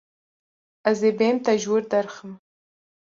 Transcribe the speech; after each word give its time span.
Ez 0.91 0.99
ê 1.09 1.11
bêm 1.19 1.37
te 1.43 1.53
ji 1.61 1.67
wir 1.71 1.85
derxim. 1.91 2.31